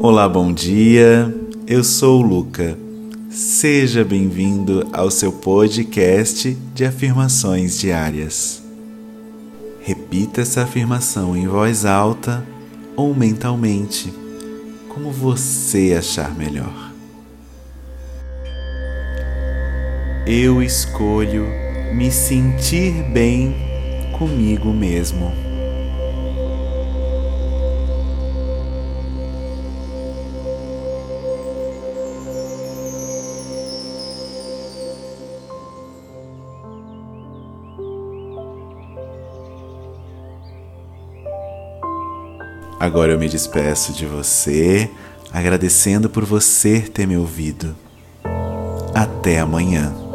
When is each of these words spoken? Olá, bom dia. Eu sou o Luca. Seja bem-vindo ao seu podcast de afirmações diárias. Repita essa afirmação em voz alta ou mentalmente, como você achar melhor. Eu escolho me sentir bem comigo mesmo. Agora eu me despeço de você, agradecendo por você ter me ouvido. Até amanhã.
Olá, 0.00 0.28
bom 0.28 0.52
dia. 0.52 1.34
Eu 1.66 1.82
sou 1.82 2.20
o 2.20 2.22
Luca. 2.22 2.76
Seja 3.30 4.04
bem-vindo 4.04 4.86
ao 4.92 5.10
seu 5.10 5.32
podcast 5.32 6.56
de 6.74 6.84
afirmações 6.84 7.78
diárias. 7.78 8.62
Repita 9.80 10.42
essa 10.42 10.62
afirmação 10.62 11.36
em 11.36 11.48
voz 11.48 11.84
alta 11.84 12.46
ou 12.94 13.14
mentalmente, 13.14 14.12
como 14.88 15.10
você 15.10 15.96
achar 15.98 16.34
melhor. 16.34 16.92
Eu 20.26 20.62
escolho 20.62 21.46
me 21.94 22.10
sentir 22.10 23.02
bem 23.12 23.54
comigo 24.18 24.72
mesmo. 24.72 25.45
Agora 42.78 43.12
eu 43.12 43.18
me 43.18 43.28
despeço 43.28 43.92
de 43.92 44.04
você, 44.04 44.90
agradecendo 45.32 46.10
por 46.10 46.24
você 46.24 46.80
ter 46.80 47.06
me 47.06 47.16
ouvido. 47.16 47.74
Até 48.94 49.40
amanhã. 49.40 50.05